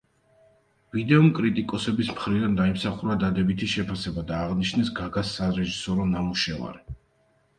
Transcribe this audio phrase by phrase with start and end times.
[0.93, 6.83] ვიდეომ კრიტიკოსების მხრიდან დაიმსახურა დადებითი შეფასება და აღნიშნეს გაგას სარეჟისორო ნამუშევარი.